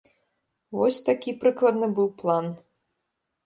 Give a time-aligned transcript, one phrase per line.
[0.77, 2.45] Вось такі прыкладна быў план.